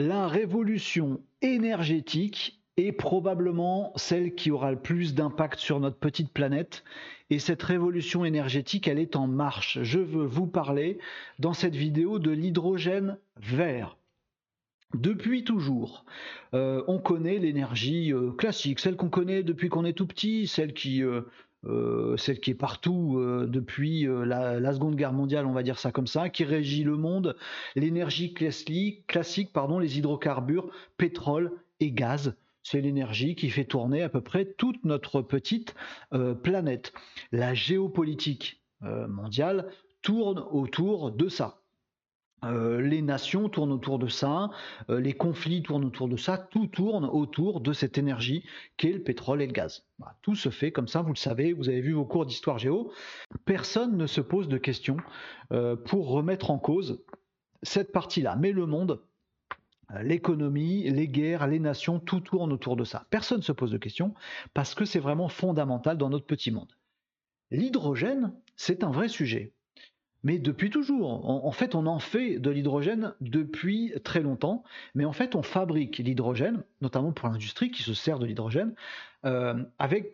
[0.00, 6.84] La révolution énergétique est probablement celle qui aura le plus d'impact sur notre petite planète.
[7.28, 9.78] Et cette révolution énergétique, elle est en marche.
[9.82, 10.98] Je veux vous parler
[11.38, 13.98] dans cette vidéo de l'hydrogène vert.
[14.94, 16.06] Depuis toujours,
[16.54, 20.72] euh, on connaît l'énergie euh, classique, celle qu'on connaît depuis qu'on est tout petit, celle
[20.72, 21.20] qui, euh,
[22.16, 26.28] celle qui est partout depuis la, Seconde Guerre mondiale, on va dire ça comme ça,
[26.28, 27.36] qui régit le monde,
[27.76, 32.34] l'énergie classique, classique, pardon, les hydrocarbures, pétrole et gaz.
[32.62, 35.74] C'est l'énergie qui fait tourner à peu près toute notre petite
[36.42, 36.92] planète.
[37.32, 39.68] La géopolitique mondiale
[40.02, 41.59] tourne autour de ça.
[42.44, 44.50] Euh, les nations tournent autour de ça,
[44.88, 48.44] euh, les conflits tournent autour de ça, tout tourne autour de cette énergie
[48.76, 49.84] qu'est le pétrole et le gaz.
[50.22, 52.92] tout se fait comme ça, vous le savez, vous avez vu vos cours d'histoire géo.
[53.44, 54.96] Personne ne se pose de questions
[55.52, 57.02] euh, pour remettre en cause
[57.62, 58.36] cette partie-là.
[58.36, 59.02] Mais le monde,
[60.02, 63.06] l'économie, les guerres, les nations, tout tourne autour de ça.
[63.10, 64.14] Personne ne se pose de questions
[64.54, 66.72] parce que c'est vraiment fondamental dans notre petit monde.
[67.50, 69.52] L'hydrogène, c'est un vrai sujet
[70.22, 71.28] mais depuis toujours.
[71.28, 75.98] En, fait, on en fait de l'hydrogène depuis très longtemps, mais en fait, on fabrique
[75.98, 78.74] l'hydrogène, notamment pour l'industrie qui se sert de l'hydrogène,
[79.24, 79.54] euh,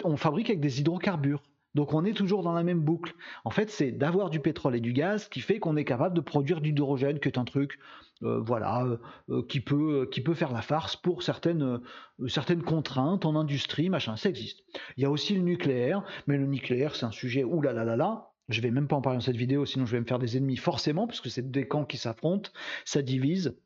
[0.04, 1.42] on fabrique avec des hydrocarbures.
[1.74, 3.14] Donc on est toujours dans la même boucle.
[3.44, 6.22] En fait, c'est d'avoir du pétrole et du gaz qui fait qu'on est capable de
[6.22, 7.78] produire de l'hydrogène, qui est un truc,
[8.22, 8.86] euh, voilà,
[9.28, 11.80] euh, qui peut qui peut faire la farce pour certaines
[12.28, 14.16] certaines contraintes en industrie, machin.
[14.16, 14.62] Ça existe.
[14.96, 17.96] Il y a aussi le nucléaire, mais le nucléaire, c'est un sujet oulala là là
[17.96, 20.18] là je vais même pas en parler dans cette vidéo, sinon je vais me faire
[20.18, 22.50] des ennemis forcément, parce que c'est des camps qui s'affrontent,
[22.84, 23.56] ça divise.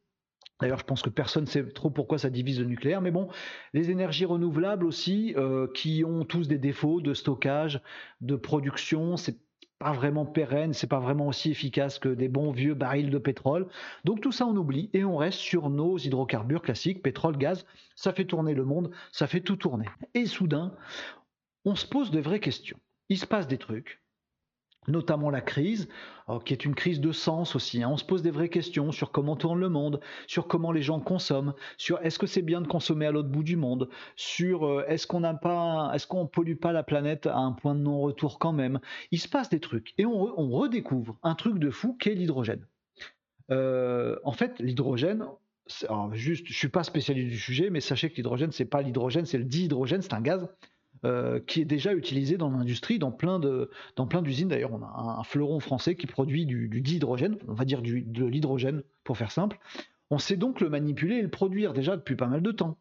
[0.61, 3.29] D'ailleurs, je pense que personne ne sait trop pourquoi ça divise le nucléaire, mais bon,
[3.73, 7.81] les énergies renouvelables aussi, euh, qui ont tous des défauts de stockage,
[8.21, 9.39] de production, c'est
[9.81, 13.67] pas vraiment pérenne, c'est pas vraiment aussi efficace que des bons vieux barils de pétrole.
[14.05, 17.65] Donc tout ça on oublie et on reste sur nos hydrocarbures classiques, pétrole, gaz,
[17.97, 19.87] ça fait tourner le monde, ça fait tout tourner.
[20.13, 20.75] Et soudain,
[21.65, 22.79] on se pose de vraies questions.
[23.09, 24.00] Il se passe des trucs,
[24.91, 25.89] notamment la crise,
[26.29, 27.83] euh, qui est une crise de sens aussi.
[27.83, 27.89] Hein.
[27.91, 31.01] On se pose des vraies questions sur comment tourne le monde, sur comment les gens
[31.01, 34.85] consomment, sur est-ce que c'est bien de consommer à l'autre bout du monde, sur euh,
[34.89, 38.39] est-ce qu'on n'a pas, est-ce qu'on pollue pas la planète à un point de non-retour
[38.39, 38.81] quand même.
[39.11, 42.67] Il se passe des trucs et on, redécouvre un truc de fou qui est l'hydrogène.
[43.51, 45.25] Euh, en fait, l'hydrogène,
[46.13, 49.39] juste, je suis pas spécialiste du sujet, mais sachez que l'hydrogène, c'est pas l'hydrogène, c'est
[49.39, 50.49] le dihydrogène, c'est un gaz
[51.05, 54.49] euh, qui est déjà utilisé dans l'industrie, dans plein de, dans plein d'usines.
[54.49, 58.25] D'ailleurs, on a un, fleuron français qui produit du, du dihydrogène, on va dire de
[58.25, 59.59] l'hydrogène pour faire simple.
[60.11, 62.77] On sait donc le manipuler et le produire déjà depuis pas mal de temps.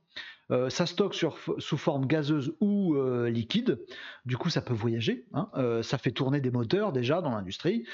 [0.51, 3.79] Euh, ça stocke sous forme gazeuse ou euh, liquide.
[4.25, 5.25] Du coup, ça peut voyager.
[5.33, 5.49] Hein.
[5.83, 7.85] ça fait tourner des moteurs déjà dans l'industrie.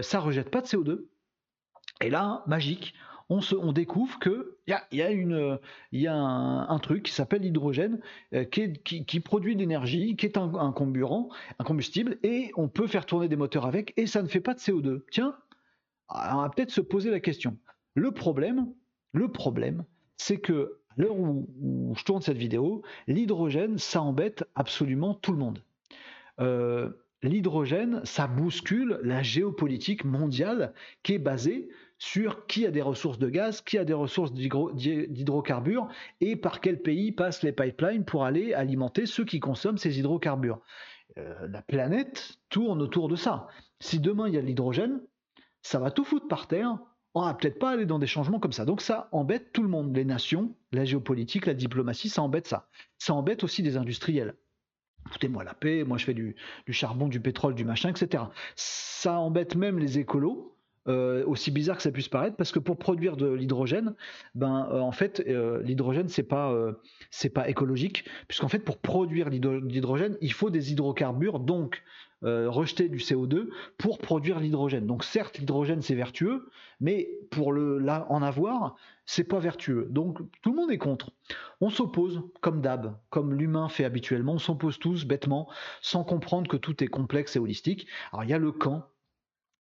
[0.00, 1.06] ça rejette pas de CO2.
[2.00, 2.94] Et là, magique,
[3.28, 4.44] on, découvre qu'il
[4.92, 5.58] y a, une,
[5.92, 8.00] y a un, truc qui s'appelle l'hydrogène
[8.34, 13.06] euh, qui, produit de l'énergie, qui est un, un, un combustible, et on peut faire
[13.06, 15.02] tourner des moteurs avec, et ça ne fait pas de CO2.
[15.10, 15.36] Tiens,
[16.10, 17.56] on va peut-être se poser la question.
[17.94, 18.72] Le problème,
[19.12, 19.84] le problème,
[20.16, 25.62] c'est que l'heure où, je tourne cette vidéo, l'hydrogène, ça embête absolument tout le monde.
[26.40, 26.90] Euh,
[27.22, 31.68] l'hydrogène, ça bouscule la géopolitique mondiale qui est basée
[32.04, 35.88] sur qui a des ressources de gaz, qui a des ressources d'hydrocarbures
[36.20, 40.60] et par quel pays passent les pipelines pour aller alimenter ceux qui consomment ces hydrocarbures.
[41.16, 43.48] Euh, la planète tourne autour de ça.
[43.80, 45.00] Si demain il y a de l'hydrogène,
[45.62, 46.78] ça va tout foutre par terre.
[47.14, 48.66] On va peut-être pas aller dans des changements comme ça.
[48.66, 52.68] Donc ça embête tout le monde, les nations, la géopolitique, la diplomatie, ça embête ça.
[52.98, 54.34] Ça embête aussi des industriels
[55.10, 56.34] foutez-moi la paix, moi je fais du,
[56.64, 58.24] du, charbon, du pétrole, du machin, etc.
[58.56, 60.53] Ça embête même les écolos,
[60.86, 63.94] euh, aussi bizarre que ça puisse paraître, parce que pour produire de l'hydrogène,
[64.34, 66.54] ben euh, en fait euh, l'hydrogène c'est pas
[67.10, 71.82] c'est pas écologique, puisqu'en fait pour produire l'hydrogène il faut des hydrocarbures, donc
[72.22, 74.86] rejeter du CO2 pour produire l'hydrogène.
[74.86, 76.48] Donc certes l'hydrogène c'est vertueux,
[76.80, 79.86] mais pour le là en avoir c'est pas vertueux.
[79.90, 81.12] Donc tout le monde est contre.
[81.60, 85.48] On s'oppose comme d'hab, comme l'humain fait habituellement, on s'oppose tous bêtement,
[85.82, 87.86] sans comprendre que tout est complexe et holistique.
[88.12, 88.86] Alors il y a le camp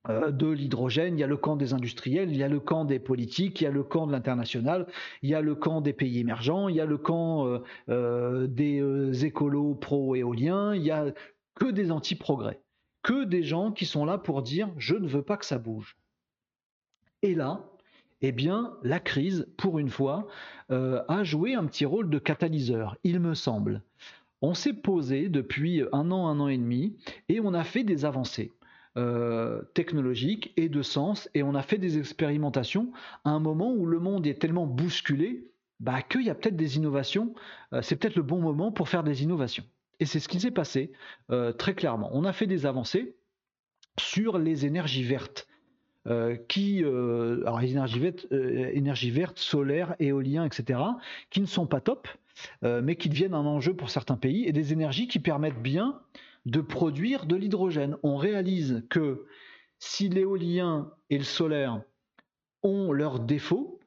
[0.08, 2.98] de l'hydrogène, il y a le camp des industriels, il y a le camp des
[2.98, 4.86] politiques, il y a le camp de l'international,
[5.22, 8.46] il y a le camp des pays émergents, il y a le camp euh, euh,
[8.48, 11.06] des écolos pro-éoliens, il y a
[11.54, 12.60] que des anti-progrès,
[13.02, 15.96] que des gens qui sont là pour dire je ne veux pas que ça bouge.
[17.22, 17.64] Et là,
[18.22, 20.26] eh bien, la crise, pour une fois,
[20.68, 23.82] a joué un petit rôle de catalyseur, il me semble.
[24.40, 26.96] On s'est posé depuis un an, un an et demi,
[27.28, 28.50] et on a fait des avancées.
[29.74, 32.92] Technologique et de sens, et on a fait des expérimentations
[33.24, 35.48] à un moment où le monde est tellement bousculé
[35.80, 37.34] bah, qu'il y a peut-être des innovations,
[37.80, 39.64] c'est peut-être le bon moment pour faire des innovations.
[39.98, 40.92] Et c'est ce qui s'est passé
[41.58, 42.10] très clairement.
[42.12, 43.16] On a fait des avancées
[43.98, 45.48] sur les énergies vertes.
[46.08, 50.80] Euh, qui, euh, alors les énergies vertes, euh, énergie verte, solaire, éolien, etc.,
[51.30, 52.08] qui ne sont pas top,
[52.62, 56.00] mais qui deviennent un enjeu pour certains pays, et des énergies qui permettent bien
[56.46, 57.96] de produire de l'hydrogène.
[58.02, 59.26] On réalise que
[59.78, 61.82] si l'éolien et le solaire
[62.62, 63.80] ont leurs défauts,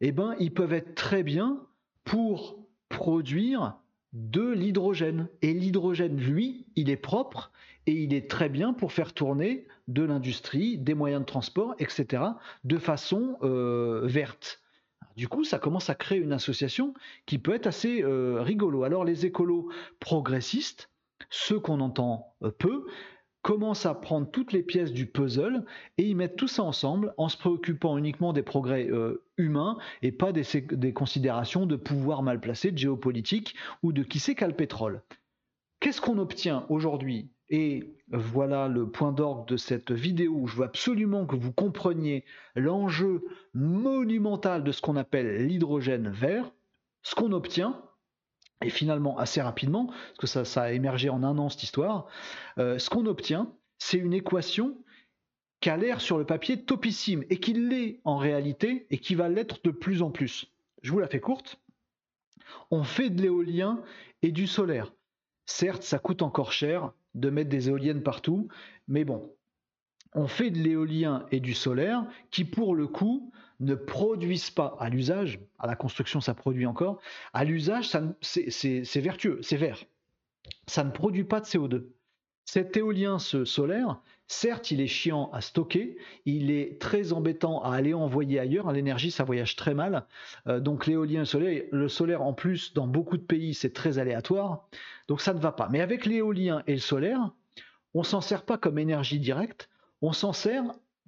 [0.00, 1.66] eh ben, ils peuvent être très bien
[2.04, 2.58] pour
[2.88, 3.76] produire
[4.12, 5.28] de l'hydrogène.
[5.42, 7.52] Et l'hydrogène, lui, il est propre
[7.86, 12.22] et il est très bien pour faire tourner de l'industrie, des moyens de transport, etc.,
[12.64, 14.62] de façon euh, verte.
[15.16, 16.94] Du coup, ça commence à créer une association
[17.26, 18.84] qui peut être assez euh, rigolo.
[18.84, 19.68] Alors les écolos
[20.00, 20.90] progressistes,
[21.30, 22.86] ceux qu'on entend euh, peu,
[23.42, 25.64] commencent à prendre toutes les pièces du puzzle
[25.98, 28.88] et ils mettent tout ça ensemble en se préoccupant uniquement des progrès
[29.36, 34.18] humains et pas des, des, considérations de pouvoir mal placé, de géopolitique ou de qui
[34.18, 35.02] sait qu'a le pétrole.
[35.78, 37.34] Qu'est-ce qu'on obtient aujourd'hui?
[37.50, 42.24] Et voilà le point d'orgue de cette vidéo où je veux absolument que vous compreniez
[42.56, 46.50] l'enjeu monumental de ce qu'on appelle l'hydrogène vert.
[47.02, 47.82] Ce qu'on obtient,
[48.62, 52.06] et finalement assez rapidement, parce que ça, a émergé en un an cette histoire,
[52.58, 54.76] euh, ce qu'on obtient, c'est une équation
[55.60, 59.28] qui a l'air sur le papier topissime et qui l'est en réalité et qui va
[59.28, 60.52] l'être de plus en plus.
[60.82, 61.60] Je vous la fais courte.
[62.70, 63.82] On fait de l'éolien
[64.22, 64.92] et du solaire.
[65.46, 68.48] Certes, ça coûte encore cher de mettre des éoliennes partout,
[68.88, 69.34] mais bon,
[70.14, 74.88] on fait de l'éolien et du solaire qui, pour le coup, ne produisent pas à
[74.88, 77.00] l'usage, à la construction ça produit encore,
[77.32, 77.90] à l'usage
[78.20, 79.78] c'est vertueux, c'est vert.
[80.66, 81.86] Ça ne produit pas de CO2.
[82.44, 85.96] Cet éolien ce solaire, certes, il est chiant à stocker,
[86.26, 88.70] il est très embêtant à aller envoyer ailleurs.
[88.70, 90.06] L'énergie, ça voyage très mal.
[90.46, 93.98] Euh, donc l'éolien le solaire, le solaire, en plus, dans beaucoup de pays, c'est très
[93.98, 94.68] aléatoire.
[95.08, 95.68] Donc ça ne va pas.
[95.70, 97.32] Mais avec l'éolien et le solaire,
[97.94, 99.70] on s'en sert pas comme énergie directe,
[100.04, 100.64] on s'en sert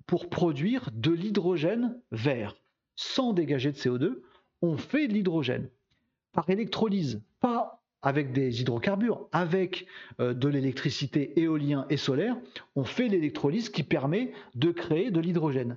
[0.07, 2.57] pour produire de l'hydrogène vert.
[2.95, 4.23] Sans dégager de CO2,
[4.63, 5.69] on fait de l'hydrogène
[6.33, 9.87] par électrolyse, pas avec des hydrocarbures, avec
[10.21, 12.39] euh, de l'électricité éolien et solaire,
[12.75, 15.77] on fait l'électrolyse qui permet de créer de l'hydrogène.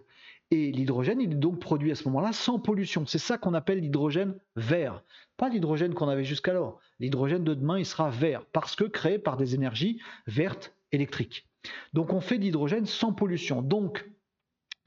[0.51, 3.05] Et l'hydrogène, il est donc produit à ce moment-là sans pollution.
[3.05, 5.03] C'est ça qu'on appelle l'hydrogène vert.
[5.35, 6.79] Pas l'hydrogène qu'on avait jusqu'alors.
[6.99, 11.48] L'hydrogène de demain, il sera vert parce que créé par des énergies vertes électriques.
[11.93, 13.61] Donc on fait de l'hydrogène sans pollution.
[13.61, 14.09] Donc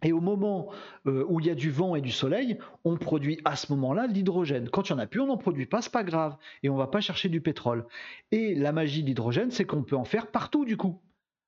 [0.02, 0.70] et au moment
[1.06, 4.06] euh, où il y a du vent et du soleil, on produit à ce moment-là
[4.06, 4.68] l'hydrogène.
[4.68, 6.36] Quand il n'y en a plus, on n'en produit pas, c'est pas grave.
[6.62, 7.86] Et on ne va pas chercher du pétrole.
[8.32, 11.00] Et la magie de l'hydrogène, c'est qu'on peut en faire partout du coup.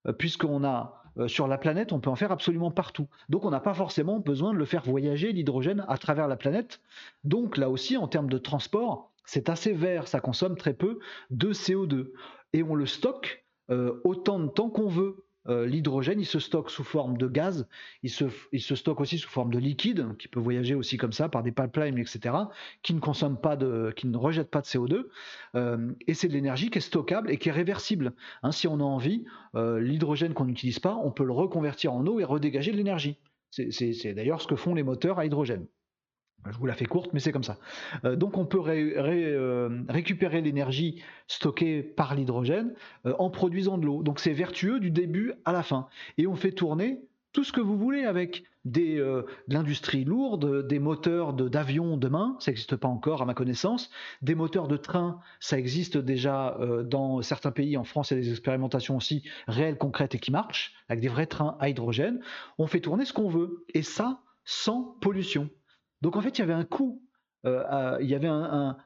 [0.07, 3.09] Euh, puisqu'on a euh, sur la planète, on peut en faire absolument partout.
[3.29, 6.81] Donc on n'a pas forcément besoin de le faire voyager, l'hydrogène, à travers la planète.
[7.25, 10.99] Donc là aussi, en termes de transport, c'est assez vert, ça consomme très peu
[11.31, 12.13] de CO2.
[12.53, 15.25] Et on le stocke autant de temps qu'on veut.
[15.49, 17.69] Euh, l'hydrogène, il se stocke sous forme de gaz,
[18.03, 21.43] il se, stocke aussi sous forme de liquide, qui peut voyager aussi comme ça par
[21.43, 22.35] des pipelines, etc.,
[22.83, 25.07] qui ne consomme pas de, qui ne rejette pas de CO2.
[25.55, 28.15] Euh, et c'est de l'énergie qui est stockable et qui est réversible.
[28.43, 29.25] Hein, si on a envie,
[29.55, 33.19] euh, l'hydrogène qu'on n'utilise pas, on peut le reconvertir en eau et redégager de l'énergie.
[33.51, 35.67] C'est d'ailleurs ce que font les moteurs à hydrogène.
[36.51, 37.59] Je vous la fais courte, mais c'est comme ça.
[38.05, 42.75] Euh, donc on peut euh, récupérer l'énergie stockée par l'hydrogène
[43.07, 44.03] euh, en produisant de l'eau.
[44.03, 45.89] Donc c'est vertueux du début à la fin.
[46.19, 47.01] Et on fait tourner
[47.33, 52.77] tout ce que vous voulez avec de l'industrie lourde, des moteurs d'avions demain, ça n'existe
[52.77, 53.91] pas encore à ma connaissance,
[54.23, 58.23] des moteurs de train, ça existe déjà dans certains pays, en France il y a
[58.23, 62.21] des expérimentations aussi réelles, concrètes et qui marchent, avec des vrais trains à hydrogène.
[62.57, 65.51] On fait tourner ce qu'on veut, et ça sans pollution.
[66.05, 67.03] Donc en fait, il y avait un coup,
[67.47, 68.77] euh, il y avait un,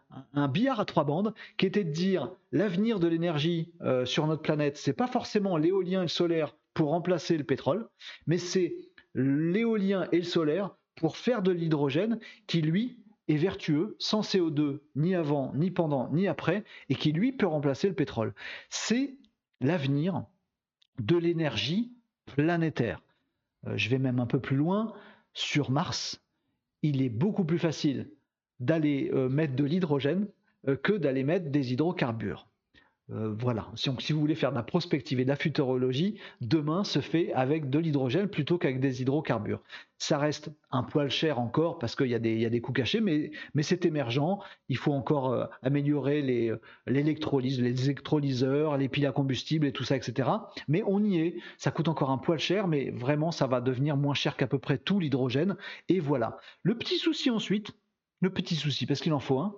[0.46, 4.76] billard à trois bandes qui était de dire l'avenir de l'énergie euh, sur notre planète,
[4.76, 7.88] c'est pas forcément l'éolien et le solaire pour remplacer le pétrole,
[8.28, 8.76] mais c'est
[9.16, 15.16] l'éolien et le solaire pour faire de l'hydrogène qui lui est vertueux, sans CO2 ni
[15.16, 18.32] avant, ni pendant, ni après, et qui lui peut remplacer le pétrole.
[18.70, 19.18] C'est
[19.60, 20.24] l'avenir
[21.00, 21.92] de l'énergie
[22.26, 23.02] planétaire.
[23.66, 24.92] Euh, je vais même un peu plus loin.
[25.34, 26.20] Sur Mars,
[26.82, 28.10] il est beaucoup plus facile
[28.60, 30.28] d'aller euh, mettre de l'hydrogène
[30.68, 32.47] euh, que d'aller mettre des hydrocarbures.
[33.10, 37.00] Euh, voilà, si, vous voulez faire de la prospective et de la futurologie, demain se
[37.00, 39.62] fait avec de l'hydrogène plutôt qu'avec des hydrocarbures.
[39.96, 43.30] Ça reste un poil cher encore parce qu'il y, a des coûts cachés, mais,
[43.62, 44.38] c'est émergent.
[44.68, 49.84] Il faut encore euh, améliorer euh, l'électrolyse, les, électrolyseurs, les piles à combustible et tout
[49.84, 50.28] ça, etc.
[50.68, 51.36] Mais on y est.
[51.56, 54.58] Ça coûte encore un poil cher, mais vraiment, ça va devenir moins cher qu'à peu
[54.58, 55.56] près tout l'hydrogène.
[55.88, 56.36] Et voilà.
[56.62, 57.72] Le petit souci ensuite,
[58.20, 59.56] le petit souci, parce qu'il en faut un,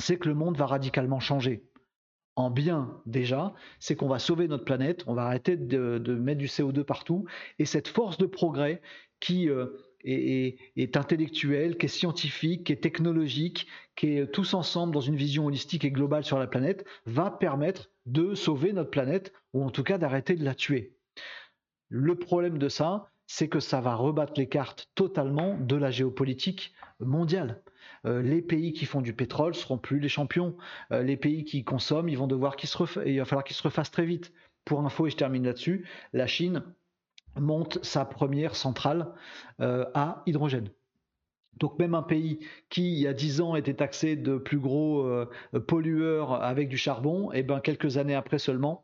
[0.00, 1.62] c'est que le monde va radicalement changer
[2.36, 6.46] en bien déjà, c'est qu'on va sauver notre planète, on va arrêter de, mettre du
[6.46, 7.26] CO2 partout,
[7.58, 8.82] et cette force de progrès
[9.20, 9.66] qui euh,
[10.04, 15.46] est, intellectuelle, qui est scientifique, qui est technologique, qui est tous ensemble dans une vision
[15.46, 19.82] holistique et globale sur la planète, va permettre de sauver notre planète, ou en tout
[19.82, 20.92] cas d'arrêter de la tuer.
[21.88, 26.74] Le problème de ça, c'est que ça va rebattre les cartes totalement de la géopolitique
[27.00, 27.62] mondiale.
[28.06, 30.56] Euh, les pays qui font du pétrole seront plus les champions.
[30.92, 33.62] Euh, les pays qui consomment, ils vont devoir qu'ils se il va falloir qu'ils se
[33.62, 34.32] refassent très vite.
[34.64, 36.62] Pour info, et je termine là-dessus, la Chine
[37.38, 39.12] monte sa première centrale
[39.60, 40.70] euh, à hydrogène.
[41.58, 42.40] Donc même un pays
[42.70, 45.06] qui, il y a 10 ans, était taxé de plus gros
[45.68, 48.83] pollueur avec du charbon, et eh ben quelques années après seulement,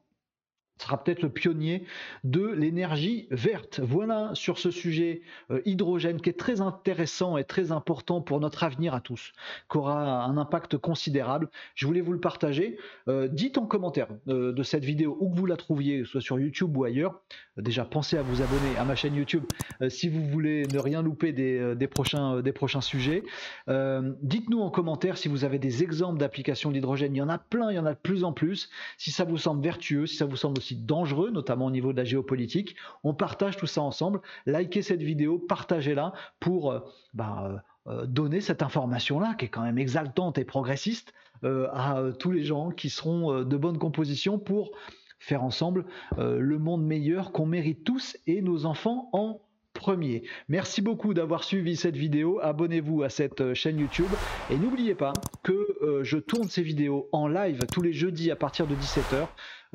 [0.80, 1.84] sera peut-être le pionnier
[2.24, 3.80] de l'énergie verte.
[3.80, 8.64] Voilà sur ce sujet euh, hydrogène qui est très intéressant et très important pour notre
[8.64, 9.32] avenir à tous,
[9.70, 11.48] qui aura un impact considérable.
[11.74, 12.78] Je voulais vous le partager.
[13.08, 16.38] Euh, dites en commentaire euh, de cette vidéo où que vous la trouviez, soit sur
[16.38, 17.20] YouTube ou ailleurs.
[17.56, 19.44] déjà, pensez à vous abonner à ma chaîne YouTube
[19.88, 23.22] si vous voulez ne rien louper des, prochains, des prochains sujets.
[23.68, 27.14] Dites-nous en commentaire si vous avez des exemples d'applications d'hydrogène.
[27.14, 28.70] Il y en a plein, il y en a de plus en plus.
[28.98, 31.96] Si ça vous semble vertueux, si ça vous semble aussi dangereux, notamment au niveau de
[31.98, 32.76] la géopolitique.
[33.04, 34.20] On partage tout ça ensemble.
[34.46, 36.80] Likez cette vidéo, partagez-la pour euh,
[37.14, 41.12] bah, euh, donner cette information-là, qui est quand même exaltante et progressiste,
[41.44, 44.72] euh, à tous les gens qui seront de bonne composition pour
[45.18, 45.84] faire ensemble
[46.16, 49.40] le monde meilleur qu'on mérite tous et nos enfants en
[49.74, 50.22] premier.
[50.48, 52.38] Merci beaucoup d'avoir suivi cette vidéo.
[52.42, 54.10] Abonnez-vous à cette chaîne YouTube
[54.50, 55.12] et n'oubliez pas
[55.42, 55.69] que
[56.02, 59.26] je tourne ces vidéos en live tous les jeudis à partir de 17h.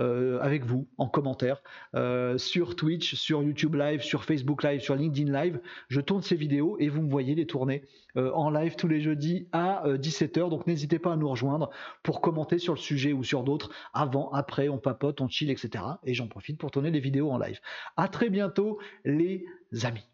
[0.02, 1.64] Euh, avec vous en commentaire
[1.96, 5.62] euh, sur Twitch, sur YouTube Live, sur Facebook Live, sur LinkedIn Live.
[5.88, 7.86] Je tourne ces vidéos et vous me voyez les tourner
[8.18, 10.50] euh, en live tous les jeudis à 17h.
[10.50, 11.70] Donc n'hésitez pas à nous rejoindre
[12.04, 13.72] pour commenter sur le sujet ou sur d'autres.
[13.94, 15.82] Avant, après, on papote, on chill, etc.
[16.04, 17.60] Et j'en profite pour tourner les vidéos en live.
[17.96, 19.46] À très bientôt les
[19.84, 20.06] amis.